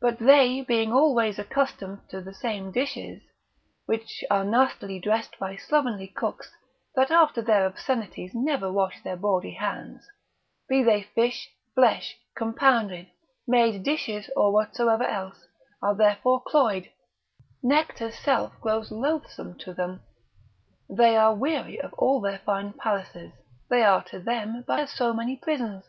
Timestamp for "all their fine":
21.92-22.72